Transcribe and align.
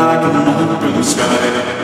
like 0.00 0.22
an 0.22 0.48
open 0.48 1.04
sky. 1.04 1.79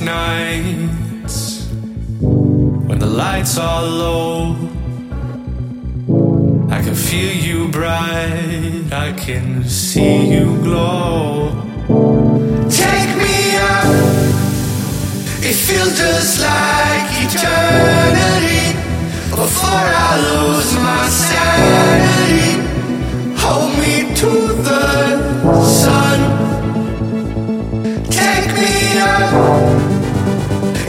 Nights 0.00 1.68
when 2.88 2.98
the 2.98 3.06
lights 3.06 3.58
are 3.58 3.82
low 3.82 4.56
I 6.70 6.82
can 6.82 6.94
feel 6.94 7.34
you 7.34 7.68
bright, 7.68 8.92
I 8.92 9.12
can 9.16 9.64
see 9.64 10.30
you 10.32 10.62
glow. 10.62 11.50
Take 12.70 13.12
me 13.22 13.56
up, 13.56 13.86
it 15.42 15.56
feels 15.66 15.98
just 15.98 16.40
like 16.40 17.08
eternity. 17.24 18.78
Before 19.30 19.86
I 20.06 20.10
lose 20.28 20.72
my 20.76 21.08
sanity, 21.08 22.57
hold 23.48 23.72
me 23.84 23.94
to 24.20 24.30
the 24.68 24.84
sun. 25.82 26.18
Take 28.20 28.48
me 28.60 28.72
up, 29.00 29.32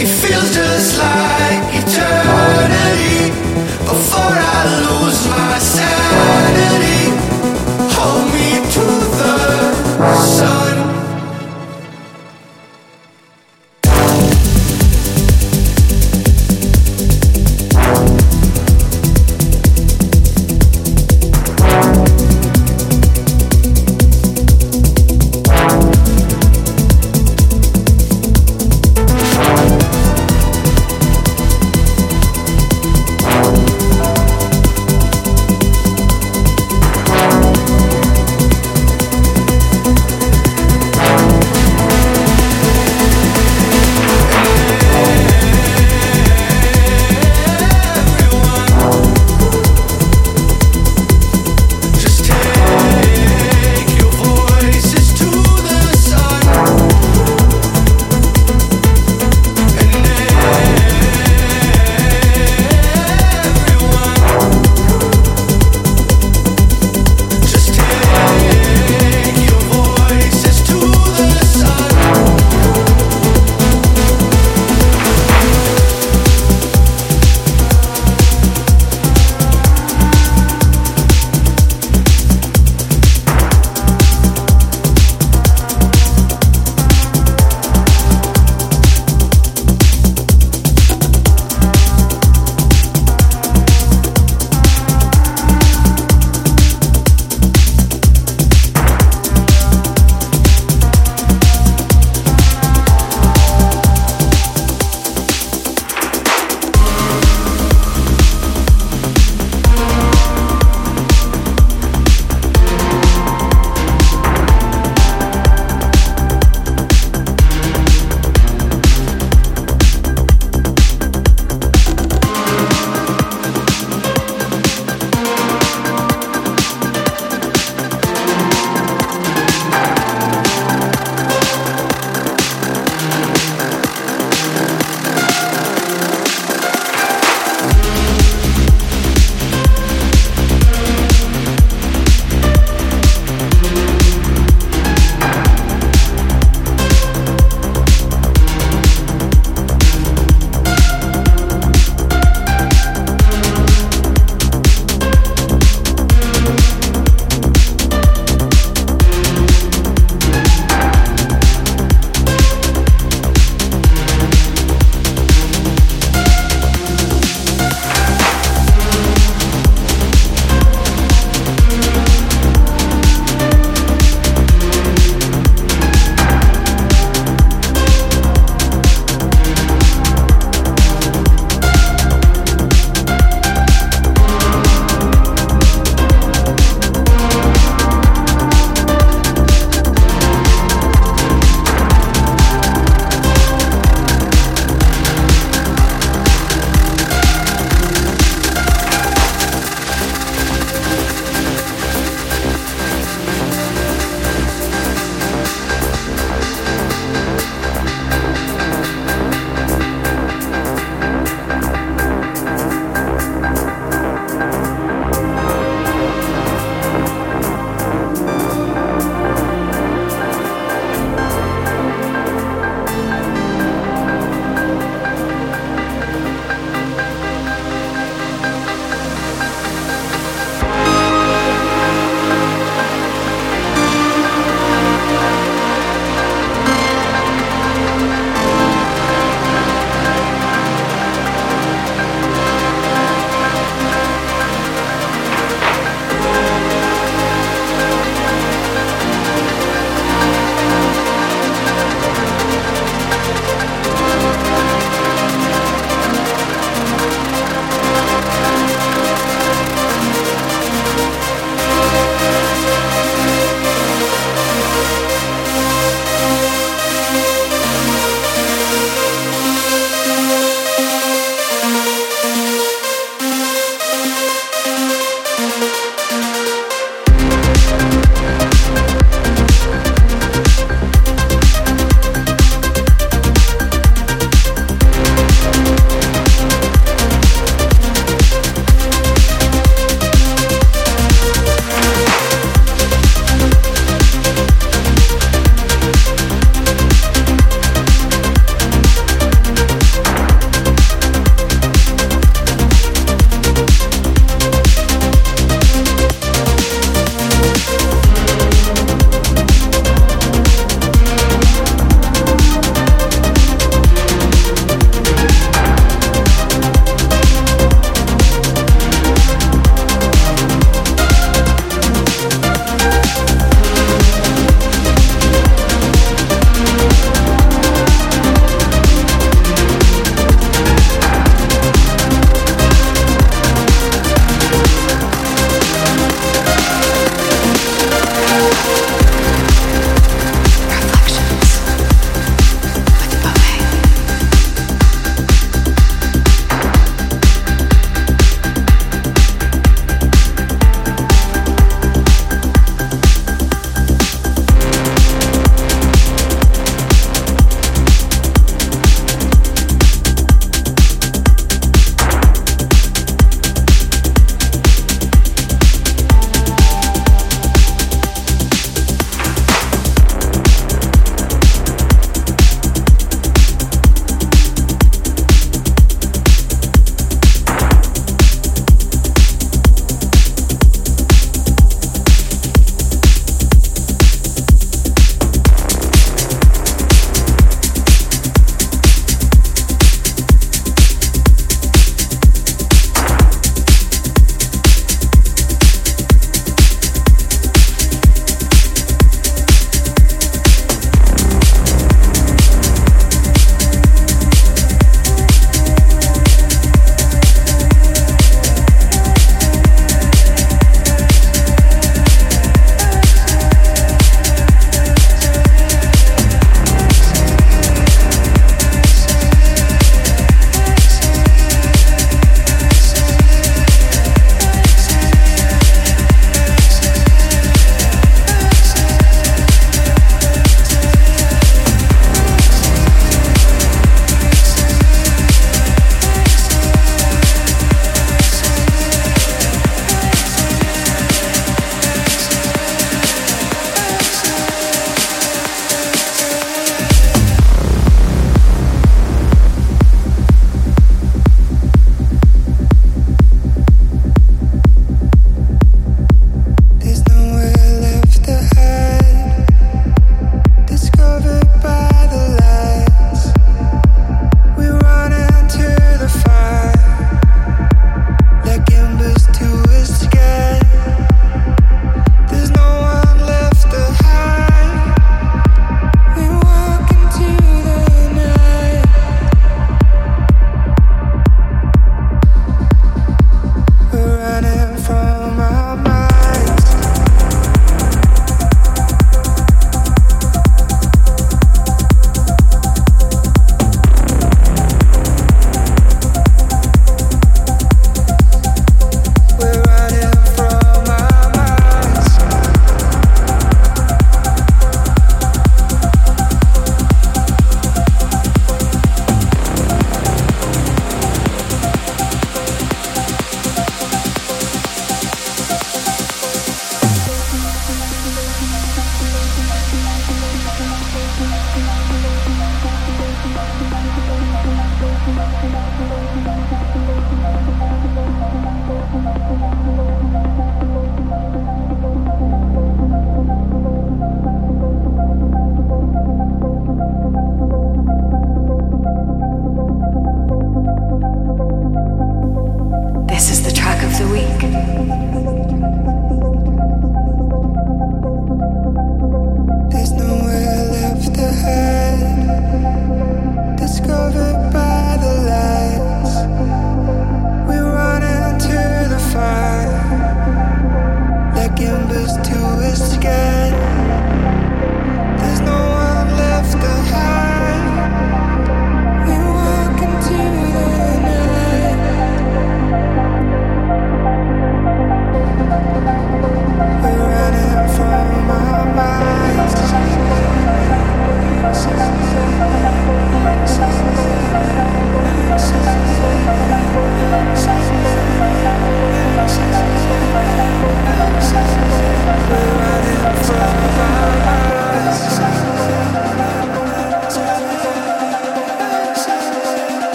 it 0.00 0.08
feels 0.20 0.50
just 0.60 0.90
like 1.04 1.64
eternity. 1.80 3.18
Before 3.90 4.36
I 4.56 4.62
lose 4.86 5.20
my 5.34 5.58
sanity, 5.74 6.93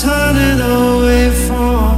turning 0.00 0.60
away 0.60 1.30
from 1.46 1.94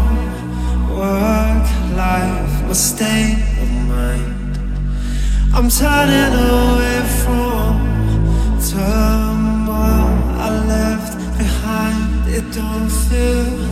work 0.90 1.66
life 1.96 2.62
my 2.66 2.74
state 2.74 3.42
of 3.62 3.70
mind. 3.88 4.58
I'm 5.54 5.70
turning 5.70 6.34
away 6.34 7.00
from 7.22 7.72
turmoil. 8.70 10.12
I 10.44 10.50
left 10.68 11.16
behind. 11.38 12.28
It 12.28 12.44
don't 12.52 12.90
feel 12.90 13.65